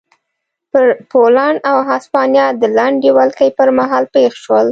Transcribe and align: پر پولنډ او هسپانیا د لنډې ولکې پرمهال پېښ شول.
پر 0.71 0.87
پولنډ 1.11 1.57
او 1.69 1.77
هسپانیا 1.89 2.47
د 2.61 2.63
لنډې 2.77 3.09
ولکې 3.17 3.47
پرمهال 3.57 4.03
پېښ 4.15 4.31
شول. 4.43 4.59